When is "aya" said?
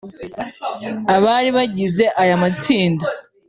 2.21-2.35